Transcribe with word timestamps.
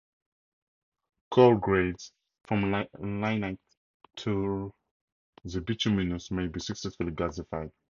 Coal 1.29 1.57
grades 1.57 2.11
from 2.45 2.71
lignite 2.71 3.59
through 4.17 4.73
to 5.47 5.61
bituminous 5.61 6.31
may 6.31 6.47
be 6.47 6.59
successfully 6.59 7.11
gasified. 7.11 7.71